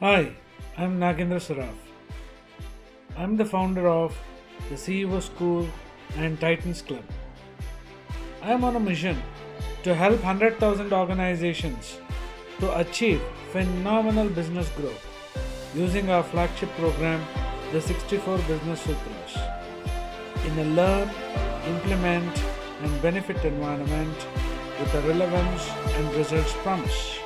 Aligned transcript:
Hi, 0.00 0.32
I'm 0.76 0.98
Nagendra 0.98 1.38
Saraf. 1.38 1.76
I'm 3.16 3.36
the 3.36 3.44
founder 3.44 3.86
of 3.86 4.18
the 4.68 4.74
CEO 4.74 5.22
School 5.22 5.68
and 6.16 6.40
Titans 6.40 6.82
Club. 6.82 7.04
I 8.42 8.50
am 8.50 8.64
on 8.64 8.74
a 8.74 8.80
mission 8.80 9.22
to 9.84 9.94
help 9.94 10.16
100,000 10.24 10.92
organizations 10.92 11.98
to 12.58 12.76
achieve 12.76 13.22
phenomenal 13.52 14.28
business 14.28 14.68
growth 14.70 15.06
using 15.76 16.10
our 16.10 16.24
flagship 16.24 16.70
program, 16.70 17.24
the 17.70 17.80
64 17.80 18.38
Business 18.48 18.80
Sutras, 18.80 19.38
in 20.44 20.58
a 20.58 20.64
learn, 20.74 21.08
implement, 21.68 22.44
and 22.82 23.00
benefit 23.00 23.44
environment 23.44 24.26
with 24.80 24.92
a 24.92 25.02
relevance 25.02 25.68
and 25.70 26.14
results 26.16 26.52
promise. 26.64 27.23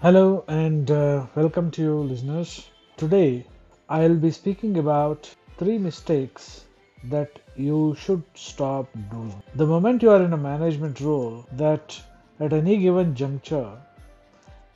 Hello 0.00 0.44
and 0.46 0.92
uh, 0.92 1.26
welcome 1.34 1.72
to 1.72 1.82
you, 1.82 1.94
listeners. 2.02 2.68
Today 2.96 3.44
I'll 3.88 4.14
be 4.14 4.30
speaking 4.30 4.78
about 4.78 5.28
three 5.56 5.76
mistakes 5.76 6.66
that 7.02 7.40
you 7.56 7.96
should 7.98 8.22
stop 8.34 8.86
doing. 9.10 9.42
The 9.56 9.66
moment 9.66 10.04
you 10.04 10.10
are 10.10 10.22
in 10.22 10.32
a 10.32 10.36
management 10.36 11.00
role, 11.00 11.44
that 11.50 12.00
at 12.38 12.52
any 12.52 12.76
given 12.76 13.16
juncture 13.16 13.72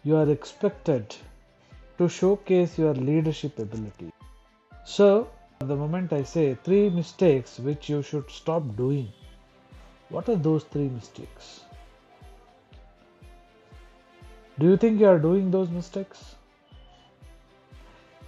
you 0.02 0.16
are 0.16 0.28
expected 0.28 1.14
to 1.98 2.08
showcase 2.08 2.76
your 2.76 2.94
leadership 2.94 3.60
ability. 3.60 4.12
So, 4.84 5.30
the 5.60 5.76
moment 5.76 6.12
I 6.12 6.24
say 6.24 6.58
three 6.64 6.90
mistakes 6.90 7.60
which 7.60 7.88
you 7.88 8.02
should 8.02 8.28
stop 8.28 8.64
doing, 8.74 9.12
what 10.08 10.28
are 10.28 10.34
those 10.34 10.64
three 10.64 10.88
mistakes? 10.88 11.61
Do 14.62 14.68
you 14.68 14.76
think 14.76 15.00
you 15.00 15.08
are 15.08 15.18
doing 15.18 15.50
those 15.50 15.70
mistakes? 15.70 16.36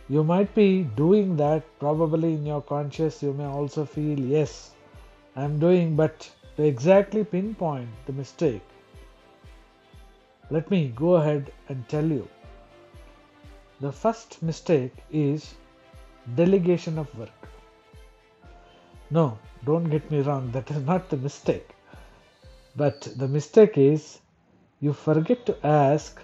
You 0.09 0.25
might 0.25 0.53
be 0.53 0.83
doing 1.01 1.37
that 1.37 1.63
probably 1.79 2.35
in 2.35 2.45
your 2.45 2.61
conscious, 2.61 3.23
you 3.23 3.33
may 3.33 3.45
also 3.45 3.85
feel, 3.85 4.19
yes, 4.19 4.73
I'm 5.37 5.61
doing, 5.61 5.95
but 5.95 6.29
to 6.57 6.65
exactly 6.65 7.23
pinpoint 7.23 7.89
the 8.07 8.13
mistake, 8.15 8.63
let 10.51 10.69
me 10.73 10.89
go 10.97 11.15
ahead 11.15 11.53
and 11.69 11.89
tell 11.89 12.05
you. 12.05 12.29
The 13.81 13.93
first 13.93 14.43
mistake 14.43 14.93
is 15.13 15.55
delegation 16.35 16.99
of 16.99 17.17
work. 17.17 17.49
No, 19.11 19.39
don't 19.65 19.89
get 19.89 20.11
me 20.11 20.23
wrong, 20.23 20.51
that 20.51 20.69
is 20.73 20.85
not 20.85 21.09
the 21.11 21.17
mistake. 21.17 21.77
But 22.75 23.03
the 23.19 23.29
mistake 23.29 23.79
is 23.79 24.19
you 24.85 24.93
forget 24.93 25.45
to 25.51 25.57
ask 25.73 26.23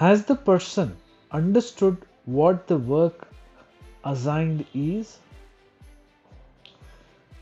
Has 0.00 0.24
the 0.30 0.34
person 0.48 0.90
understood 1.38 2.02
what 2.38 2.66
the 2.66 2.76
work 2.76 3.28
assigned 4.04 4.64
is? 4.74 5.18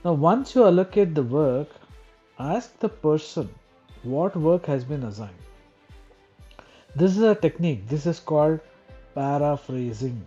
Now, 0.04 0.12
once 0.12 0.54
you 0.54 0.64
allocate 0.64 1.14
the 1.14 1.22
work, 1.22 1.68
ask 2.38 2.78
the 2.78 2.88
person 2.88 3.48
what 4.02 4.36
work 4.36 4.66
has 4.66 4.84
been 4.84 5.04
assigned. 5.04 5.44
This 6.94 7.16
is 7.16 7.22
a 7.22 7.34
technique, 7.34 7.88
this 7.88 8.06
is 8.06 8.20
called 8.20 8.60
paraphrasing. 9.14 10.26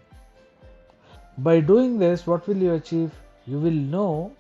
By 1.38 1.60
doing 1.60 1.98
this, 2.00 2.26
what 2.28 2.48
will 2.48 2.58
you 2.58 2.74
achieve? 2.74 3.12
You 3.46 3.60
will 3.60 3.80
know 3.96 4.34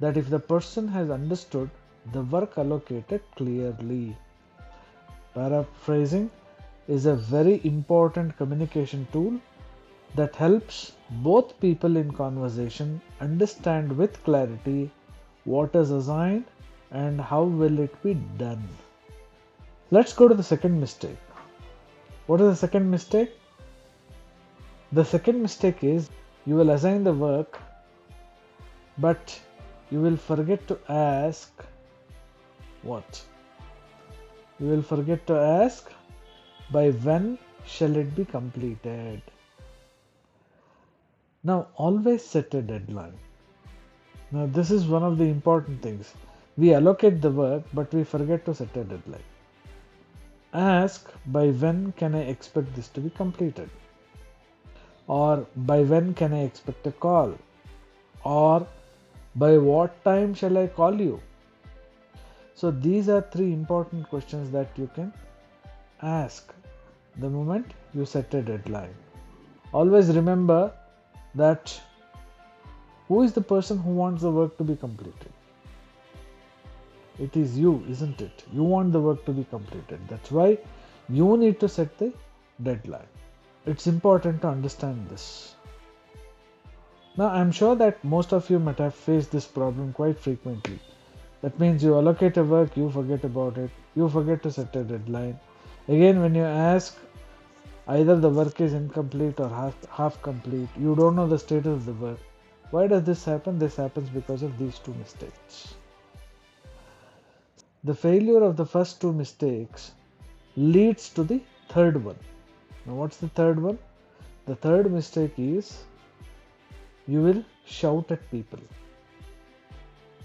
that 0.00 0.16
if 0.16 0.28
the 0.28 0.40
person 0.40 0.88
has 0.88 1.10
understood 1.10 1.70
the 2.12 2.22
work 2.22 2.58
allocated 2.58 3.22
clearly. 3.36 4.16
Paraphrasing 5.34 6.30
is 6.86 7.06
a 7.06 7.14
very 7.14 7.60
important 7.64 8.36
communication 8.36 9.06
tool 9.12 9.40
that 10.14 10.36
helps 10.36 10.92
both 11.28 11.58
people 11.60 11.96
in 11.96 12.12
conversation 12.12 13.00
understand 13.20 13.96
with 13.96 14.22
clarity 14.22 14.90
what 15.44 15.74
is 15.74 15.90
assigned 15.90 16.44
and 16.92 17.20
how 17.20 17.42
will 17.42 17.80
it 17.80 18.02
be 18.02 18.14
done. 18.38 18.62
Let's 19.90 20.12
go 20.12 20.28
to 20.28 20.34
the 20.34 20.42
second 20.42 20.80
mistake. 20.80 21.18
What 22.26 22.40
is 22.40 22.48
the 22.48 22.56
second 22.66 22.90
mistake? 22.90 23.32
The 24.92 25.04
second 25.04 25.42
mistake 25.42 25.82
is 25.82 26.10
you 26.46 26.54
will 26.54 26.70
assign 26.70 27.02
the 27.02 27.12
work 27.12 27.60
but 28.98 29.40
you 29.90 30.00
will 30.00 30.16
forget 30.16 30.66
to 30.68 30.78
ask 30.88 31.64
what? 32.82 33.24
You 34.60 34.68
will 34.68 34.82
forget 34.82 35.26
to 35.26 35.36
ask 35.36 35.90
by 36.70 36.90
when 36.90 37.38
shall 37.66 37.96
it 37.96 38.14
be 38.14 38.24
completed. 38.24 39.22
Now, 41.42 41.66
always 41.76 42.24
set 42.24 42.54
a 42.54 42.62
deadline. 42.62 43.18
Now, 44.30 44.46
this 44.46 44.70
is 44.70 44.86
one 44.86 45.02
of 45.02 45.18
the 45.18 45.24
important 45.24 45.82
things. 45.82 46.14
We 46.56 46.72
allocate 46.72 47.20
the 47.20 47.30
work, 47.30 47.64
but 47.74 47.92
we 47.92 48.04
forget 48.04 48.44
to 48.46 48.54
set 48.54 48.76
a 48.76 48.84
deadline. 48.84 49.28
Ask 50.52 51.12
by 51.26 51.48
when 51.48 51.92
can 51.92 52.14
I 52.14 52.22
expect 52.22 52.74
this 52.76 52.88
to 52.88 53.00
be 53.00 53.10
completed? 53.10 53.68
Or 55.08 55.46
by 55.56 55.82
when 55.82 56.14
can 56.14 56.32
I 56.32 56.44
expect 56.44 56.86
a 56.86 56.92
call? 56.92 57.34
Or 58.24 58.66
by 59.34 59.58
what 59.58 60.02
time 60.04 60.32
shall 60.32 60.56
I 60.56 60.68
call 60.68 61.00
you? 61.00 61.20
So, 62.54 62.70
these 62.70 63.08
are 63.08 63.20
three 63.20 63.52
important 63.52 64.08
questions 64.08 64.50
that 64.52 64.68
you 64.76 64.88
can 64.94 65.12
ask 66.02 66.54
the 67.16 67.28
moment 67.28 67.72
you 67.92 68.04
set 68.04 68.32
a 68.34 68.42
deadline. 68.42 68.94
Always 69.72 70.14
remember 70.14 70.72
that 71.34 71.80
who 73.08 73.22
is 73.22 73.32
the 73.32 73.40
person 73.40 73.78
who 73.78 73.90
wants 73.90 74.22
the 74.22 74.30
work 74.30 74.56
to 74.58 74.64
be 74.64 74.76
completed? 74.76 75.32
It 77.18 77.36
is 77.36 77.58
you, 77.58 77.84
isn't 77.88 78.20
it? 78.20 78.44
You 78.52 78.62
want 78.62 78.92
the 78.92 79.00
work 79.00 79.24
to 79.26 79.32
be 79.32 79.44
completed. 79.44 80.00
That's 80.08 80.30
why 80.30 80.58
you 81.08 81.36
need 81.36 81.60
to 81.60 81.68
set 81.68 81.98
the 81.98 82.12
deadline. 82.62 83.06
It's 83.66 83.86
important 83.86 84.42
to 84.42 84.48
understand 84.48 85.08
this. 85.08 85.54
Now, 87.16 87.28
I'm 87.28 87.52
sure 87.52 87.76
that 87.76 88.02
most 88.02 88.32
of 88.32 88.50
you 88.50 88.58
might 88.58 88.78
have 88.78 88.94
faced 88.94 89.30
this 89.30 89.46
problem 89.46 89.92
quite 89.92 90.18
frequently. 90.18 90.80
That 91.44 91.60
means 91.60 91.88
you 91.88 91.94
allocate 91.94 92.38
a 92.42 92.44
work, 92.52 92.76
you 92.82 92.90
forget 93.00 93.24
about 93.32 93.58
it, 93.64 93.70
you 93.94 94.08
forget 94.20 94.42
to 94.44 94.50
set 94.50 94.76
a 94.82 94.84
deadline, 94.92 95.38
Again, 95.86 96.22
when 96.22 96.34
you 96.34 96.44
ask 96.44 96.96
either 97.86 98.18
the 98.18 98.30
work 98.30 98.58
is 98.58 98.72
incomplete 98.72 99.38
or 99.38 99.50
half, 99.50 99.74
half 99.90 100.20
complete, 100.22 100.68
you 100.78 100.94
don't 100.96 101.14
know 101.14 101.26
the 101.26 101.38
status 101.38 101.66
of 101.66 101.84
the 101.84 101.92
work. 101.92 102.18
Why 102.70 102.86
does 102.86 103.04
this 103.04 103.22
happen? 103.22 103.58
This 103.58 103.76
happens 103.76 104.08
because 104.08 104.42
of 104.42 104.56
these 104.56 104.78
two 104.78 104.94
mistakes. 104.94 105.74
The 107.84 107.94
failure 107.94 108.42
of 108.42 108.56
the 108.56 108.64
first 108.64 109.02
two 109.02 109.12
mistakes 109.12 109.92
leads 110.56 111.10
to 111.10 111.22
the 111.22 111.42
third 111.68 112.02
one. 112.02 112.18
Now, 112.86 112.94
what's 112.94 113.18
the 113.18 113.28
third 113.28 113.60
one? 113.60 113.78
The 114.46 114.56
third 114.56 114.90
mistake 114.90 115.34
is 115.36 115.84
you 117.06 117.20
will 117.20 117.44
shout 117.66 118.10
at 118.10 118.30
people. 118.30 118.60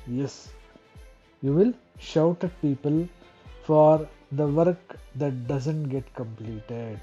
Yes, 0.07 0.53
you 1.41 1.53
will 1.53 1.73
shout 1.97 2.43
at 2.43 2.61
people 2.61 3.07
for 3.63 4.07
the 4.31 4.47
work 4.47 4.97
that 5.15 5.47
doesn't 5.47 5.89
get 5.89 6.13
completed. 6.13 6.99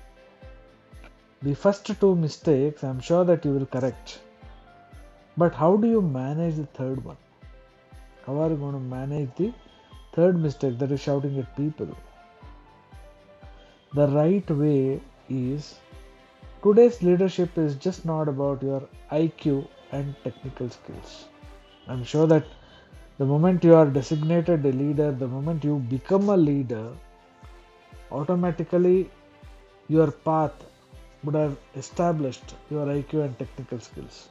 The 1.42 1.54
first 1.54 1.86
two 2.00 2.14
mistakes 2.16 2.82
I'm 2.82 3.00
sure 3.00 3.24
that 3.24 3.44
you 3.44 3.52
will 3.52 3.66
correct. 3.66 4.20
But 5.36 5.54
how 5.54 5.76
do 5.76 5.88
you 5.88 6.00
manage 6.00 6.56
the 6.56 6.66
third 6.66 7.04
one? 7.04 7.16
How 8.26 8.40
are 8.42 8.50
you 8.50 8.56
going 8.56 8.72
to 8.72 8.80
manage 8.80 9.30
the 9.36 9.52
third 10.14 10.40
mistake 10.40 10.78
that 10.78 10.90
is 10.90 11.00
shouting 11.00 11.38
at 11.38 11.56
people? 11.56 11.96
The 13.94 14.08
right 14.08 14.50
way 14.50 15.00
is 15.28 15.78
today's 16.62 17.02
leadership 17.02 17.56
is 17.56 17.76
just 17.76 18.04
not 18.04 18.28
about 18.28 18.62
your 18.62 18.82
IQ 19.12 19.68
and 19.92 20.14
technical 20.24 20.70
skills. 20.70 21.26
I'm 21.86 22.02
sure 22.02 22.26
that 22.26 22.44
the 23.18 23.24
moment 23.24 23.64
you 23.64 23.74
are 23.74 23.86
designated 23.86 24.64
a 24.66 24.72
leader, 24.72 25.10
the 25.10 25.26
moment 25.26 25.64
you 25.64 25.76
become 25.90 26.28
a 26.28 26.36
leader, 26.36 26.92
automatically 28.12 29.10
your 29.88 30.10
path 30.10 30.52
would 31.24 31.34
have 31.34 31.56
established 31.74 32.54
your 32.70 32.86
IQ 32.86 33.24
and 33.24 33.38
technical 33.38 33.80
skills. 33.80 34.28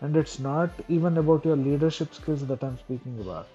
And 0.00 0.16
it's 0.16 0.38
not 0.38 0.70
even 0.88 1.18
about 1.18 1.44
your 1.44 1.56
leadership 1.56 2.14
skills 2.14 2.46
that 2.46 2.64
I'm 2.64 2.78
speaking 2.78 3.18
about. 3.20 3.46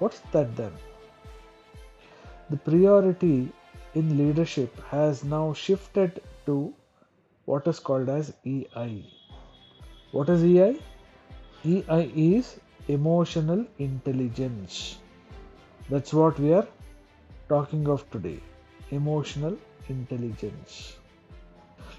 What's 0.00 0.20
that 0.32 0.54
then? 0.56 0.72
The 2.50 2.56
priority 2.56 3.52
in 3.94 4.18
leadership 4.18 4.78
has 4.88 5.24
now 5.24 5.52
shifted 5.52 6.22
to 6.46 6.74
what 7.44 7.66
is 7.66 7.78
called 7.78 8.08
as 8.08 8.34
EI. 8.44 9.04
What 10.12 10.28
is 10.28 10.42
EI? 10.44 10.78
EI 11.64 12.12
is 12.14 12.58
emotional 12.88 13.64
intelligence. 13.78 14.98
That's 15.88 16.12
what 16.12 16.38
we 16.38 16.52
are 16.52 16.66
talking 17.48 17.88
of 17.88 18.10
today 18.10 18.40
emotional 18.90 19.56
intelligence. 19.88 20.96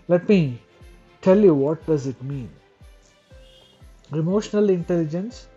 Let 0.07 0.27
me 0.27 0.59
tell 1.21 1.39
you 1.39 1.53
what 1.53 1.85
does 1.85 2.07
it 2.07 2.21
mean. 2.23 2.49
Emotional 4.11 4.69
intelligence 4.71 5.47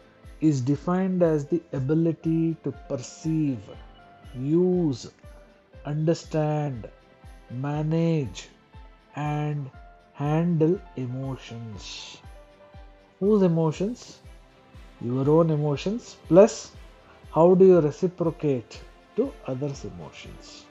is 0.42 0.60
defined 0.60 1.22
as 1.22 1.46
the 1.46 1.62
ability 1.72 2.56
to 2.64 2.72
perceive, 2.88 3.60
use, 4.34 5.10
understand, 5.86 6.88
manage, 7.50 8.48
and 9.16 9.70
handle 10.12 10.78
emotions. 10.96 12.18
Whose 13.20 13.42
emotions? 13.42 14.18
Your 15.04 15.28
own 15.28 15.50
emotions, 15.50 16.16
plus 16.28 16.72
how 17.32 17.54
do 17.54 17.64
you 17.64 17.80
reciprocate 17.80 18.80
to 19.16 19.32
others' 19.46 19.84
emotions? 19.84 20.66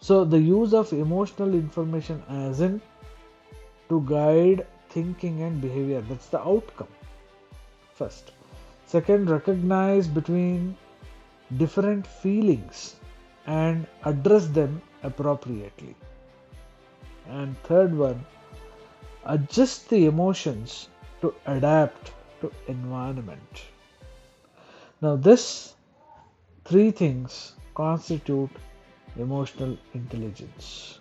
So, 0.00 0.24
the 0.24 0.38
use 0.38 0.74
of 0.74 0.92
emotional 0.92 1.54
information 1.54 2.22
as 2.28 2.60
in 2.60 2.80
to 3.88 4.02
guide 4.06 4.66
thinking 4.88 5.42
and 5.42 5.60
behavior, 5.60 6.00
that's 6.00 6.28
the 6.28 6.40
outcome. 6.40 6.88
First. 7.94 8.32
Second, 8.86 9.30
recognize 9.30 10.08
between 10.08 10.76
different 11.56 12.06
feelings 12.06 12.96
and 13.46 13.86
address 14.04 14.46
them 14.46 14.82
appropriately. 15.04 15.94
And 17.28 17.56
third 17.62 17.96
one, 17.96 18.24
adjust 19.24 19.88
the 19.88 20.06
emotions 20.06 20.88
to 21.20 21.32
adapt 21.46 22.12
to 22.40 22.50
environment. 22.68 23.62
Now 25.00 25.16
this 25.16 25.74
three 26.64 26.90
things 26.90 27.54
constitute 27.74 28.50
emotional 29.16 29.76
intelligence. 29.94 30.98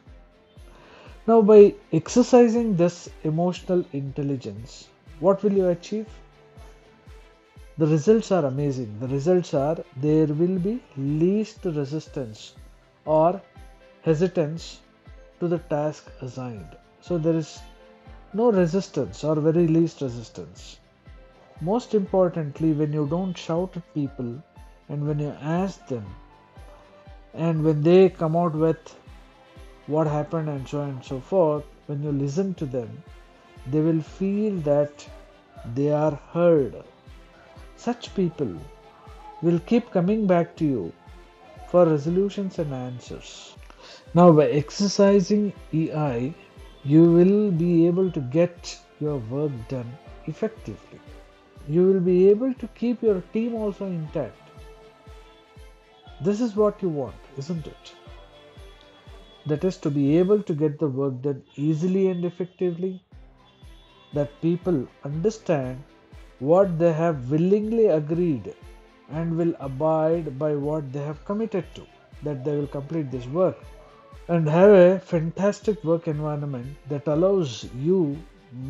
Now 1.27 1.41
by 1.41 1.75
exercising 1.93 2.75
this 2.75 3.09
emotional 3.23 3.85
intelligence, 3.93 4.87
what 5.19 5.43
will 5.43 5.53
you 5.53 5.67
achieve? 5.69 6.07
the 7.79 7.87
results 7.87 8.29
are 8.33 8.45
amazing. 8.45 8.99
The 8.99 9.07
results 9.07 9.53
are 9.53 9.77
there 9.95 10.27
will 10.27 10.59
be 10.59 10.81
least 10.97 11.63
resistance 11.63 12.55
or 13.05 13.41
hesitance 14.01 14.81
to 15.39 15.47
the 15.47 15.59
task 15.73 16.11
assigned. 16.21 16.75
So 16.99 17.17
there 17.17 17.37
is 17.37 17.59
no 18.33 18.51
resistance 18.51 19.23
or 19.23 19.35
very 19.35 19.65
least 19.67 20.01
resistance. 20.01 20.79
Most 21.61 21.93
importantly, 21.93 22.73
when 22.73 22.93
you 22.93 23.05
don't 23.07 23.37
shout 23.37 23.75
at 23.75 23.93
people 23.93 24.41
and 24.87 25.07
when 25.07 25.19
you 25.19 25.35
ask 25.41 25.85
them 25.87 26.05
and 27.33 27.63
when 27.63 27.81
they 27.81 28.09
come 28.09 28.35
out 28.35 28.53
with 28.53 28.95
what 29.87 30.07
happened 30.07 30.49
and 30.49 30.67
so 30.67 30.81
on 30.81 30.89
and 30.89 31.03
so 31.03 31.19
forth, 31.19 31.65
when 31.87 32.01
you 32.03 32.11
listen 32.11 32.53
to 32.55 32.65
them, 32.65 33.03
they 33.67 33.81
will 33.81 34.01
feel 34.01 34.55
that 34.61 35.07
they 35.75 35.91
are 35.91 36.15
heard 36.33 36.83
such 37.75 38.13
people 38.15 38.53
will 39.41 39.59
keep 39.59 39.91
coming 39.91 40.27
back 40.27 40.55
to 40.57 40.65
you 40.65 40.93
for 41.69 41.85
resolutions 41.85 42.59
and 42.59 42.73
answers. 42.73 43.55
Now, 44.13 44.31
by 44.33 44.47
exercising 44.47 45.53
EI, 45.73 46.33
you 46.83 47.03
will 47.13 47.51
be 47.51 47.87
able 47.87 48.11
to 48.11 48.19
get 48.19 48.77
your 48.99 49.17
work 49.17 49.51
done 49.69 49.97
effectively. 50.25 50.99
You 51.69 51.85
will 51.87 51.99
be 51.99 52.29
able 52.29 52.53
to 52.55 52.67
keep 52.69 53.03
your 53.03 53.21
team 53.33 53.53
also 53.53 53.85
intact. 53.85 54.37
This 56.19 56.41
is 56.41 56.55
what 56.55 56.81
you 56.81 56.89
want, 56.89 57.27
isn't 57.37 57.67
it? 57.67 57.93
That 59.45 59.63
is 59.63 59.77
to 59.77 59.91
be 59.91 60.17
able 60.17 60.41
to 60.43 60.53
get 60.53 60.79
the 60.79 60.87
work 60.87 61.21
done 61.21 61.43
easily 61.55 62.07
and 62.07 62.25
effectively, 62.25 63.03
that 64.13 64.41
people 64.41 64.87
understand 65.03 65.83
what 66.39 66.79
they 66.79 66.91
have 66.91 67.29
willingly 67.29 67.85
agreed 67.99 68.53
and 69.11 69.37
will 69.37 69.53
abide 69.59 70.39
by 70.39 70.55
what 70.55 70.91
they 70.91 71.03
have 71.03 71.23
committed 71.25 71.65
to, 71.75 71.85
that 72.23 72.43
they 72.43 72.55
will 72.57 72.73
complete 72.79 73.11
this 73.11 73.27
work 73.27 73.57
and 74.27 74.49
have 74.49 74.71
a 74.71 74.99
fantastic 74.99 75.83
work 75.83 76.07
environment 76.07 76.75
that 76.87 77.07
allows 77.07 77.65
you 77.75 78.17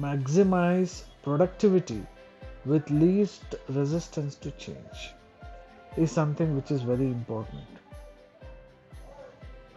maximize 0.05 1.03
productivity 1.23 2.05
with 2.65 2.89
least 2.89 3.55
resistance 3.69 4.35
to 4.35 4.51
change 4.51 5.13
is 5.97 6.11
something 6.11 6.55
which 6.55 6.71
is 6.71 6.81
very 6.81 7.07
important. 7.07 7.63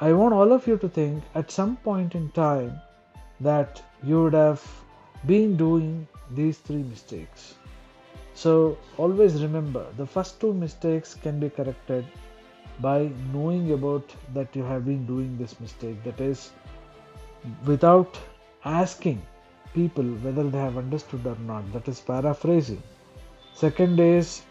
I 0.01 0.13
want 0.13 0.35
all 0.35 0.53
of 0.53 0.67
you 0.67 0.77
to 0.79 0.89
think 0.89 1.23
at 1.35 1.51
some 1.51 1.77
point 1.77 2.15
in 2.15 2.31
time 2.31 2.81
that 3.41 3.83
you 4.03 4.23
would 4.23 4.35
have 4.35 4.63
been 5.27 5.57
doing 5.57 6.09
these 6.33 6.59
three 6.59 6.83
mistakes. 6.83 7.55
So 8.35 8.79
always 8.97 9.43
remember 9.43 9.87
the 9.97 10.07
first 10.07 10.41
two 10.41 10.53
mistakes 10.53 11.15
can 11.15 11.39
be 11.39 11.51
corrected 11.51 12.05
by 12.81 13.11
knowing 13.33 13.73
about 13.73 14.15
that 14.35 14.57
you 14.57 14.65
have 14.65 14.85
been 14.85 15.07
doing 15.07 15.37
this 15.39 15.61
mistake. 15.61 16.03
That 16.05 16.21
is, 16.21 16.51
without 17.65 18.19
asking 18.65 19.23
people 19.75 20.05
whether 20.25 20.45
they 20.45 20.59
have 20.59 20.79
understood 20.79 21.27
or 21.27 21.37
not. 21.47 21.73
That 21.73 21.89
is 21.89 22.01
paraphrasing. 22.01 22.83
Second 23.55 24.01
is, 24.01 24.43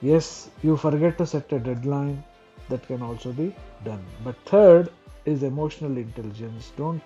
yes, 0.00 0.50
you 0.62 0.76
forget 0.76 1.18
to 1.18 1.26
set 1.26 1.52
a 1.52 1.58
deadline. 1.58 2.22
That 2.68 2.86
can 2.86 3.02
also 3.02 3.32
be 3.32 3.54
done. 3.84 4.04
But 4.24 4.36
third 4.46 4.90
is 5.24 5.42
emotional 5.42 5.96
intelligence. 5.98 6.72
Don't 6.76 7.02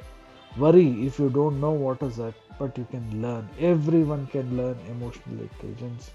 worry 0.57 1.07
if 1.07 1.19
you 1.19 1.31
don't 1.31 1.61
know 1.61 1.73
what 1.73 2.03
is 2.03 2.17
that 2.17 2.35
but 2.59 2.77
you 2.77 2.87
can 2.91 3.23
learn. 3.23 3.49
Everyone 3.59 4.27
can 4.27 4.57
learn 4.57 4.77
emotional 4.89 5.41
intelligence. 5.41 6.11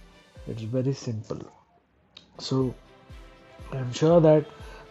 It's 0.48 0.64
very 0.64 0.94
simple. 0.94 1.40
So 2.38 2.74
I'm 3.72 3.92
sure 3.94 4.20
that 4.22 4.46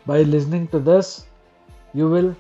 by 0.06 0.22
listening 0.22 0.69
to 0.69 0.78
this, 0.78 1.26
you 1.94 2.08
will 2.08 2.34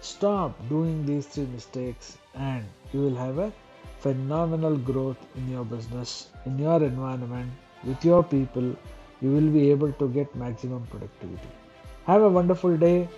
stop 0.00 0.56
doing 0.68 1.04
these 1.06 1.26
three 1.26 1.46
mistakes 1.46 2.18
and 2.34 2.64
you 2.92 3.00
will 3.00 3.16
have 3.16 3.38
a 3.38 3.52
phenomenal 3.98 4.76
growth 4.76 5.18
in 5.36 5.48
your 5.50 5.64
business, 5.64 6.28
in 6.46 6.58
your 6.58 6.82
environment, 6.82 7.50
with 7.84 8.04
your 8.04 8.22
people. 8.22 8.74
You 9.20 9.30
will 9.30 9.50
be 9.50 9.70
able 9.70 9.92
to 9.92 10.08
get 10.08 10.34
maximum 10.36 10.86
productivity. 10.86 11.48
Have 12.06 12.22
a 12.22 12.28
wonderful 12.28 12.76
day. 12.76 13.08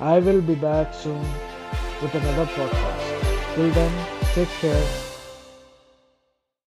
I 0.00 0.18
will 0.18 0.42
be 0.42 0.54
back 0.54 0.94
soon 0.94 1.20
with 2.02 2.14
another 2.14 2.46
podcast. 2.46 3.54
Till 3.54 3.70
then, 3.70 4.16
Take 4.36 4.48
care. 4.60 5.05